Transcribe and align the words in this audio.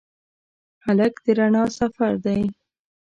هلک 0.85 1.13
د 1.23 1.25
رڼا 1.37 1.63
سفر 1.79 2.11
دی. 2.25 2.41